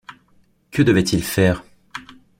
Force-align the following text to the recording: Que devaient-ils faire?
Que 0.71 0.81
devaient-ils 0.81 1.21
faire? 1.21 1.63